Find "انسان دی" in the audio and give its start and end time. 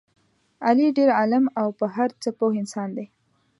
2.61-3.05